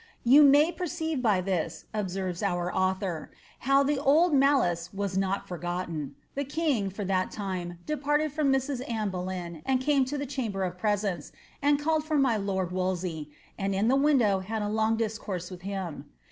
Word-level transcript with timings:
^ 0.01 0.03
You 0.23 0.41
may 0.41 0.71
perceive 0.71 1.21
by 1.21 1.41
this," 1.41 1.85
observes 1.93 2.41
our 2.41 2.75
author,' 2.75 3.29
^ 3.33 3.37
how 3.59 3.83
the 3.83 3.99
old 3.99 4.33
malice 4.33 4.91
was 4.91 5.15
not 5.15 5.47
foigotten. 5.47 6.15
The 6.33 6.43
king, 6.43 6.89
for 6.89 7.05
that 7.05 7.29
time, 7.29 7.77
departed 7.85 8.31
from 8.31 8.51
Mrs. 8.51 8.81
Anne 8.89 9.11
Boleyn, 9.11 9.61
and 9.63 9.79
came 9.79 10.03
to 10.05 10.17
the 10.17 10.25
chamber 10.25 10.63
of 10.63 10.79
presence, 10.79 11.31
and 11.61 11.77
called 11.77 12.03
for 12.03 12.17
my 12.17 12.35
lord 12.35 12.71
[Wolsey], 12.71 13.29
and 13.59 13.75
in 13.75 13.89
the 13.89 13.95
window 13.95 14.39
had 14.39 14.63
a 14.63 14.69
long 14.69 14.97
discourse 14.97 15.51
with 15.51 15.61
him. 15.61 16.09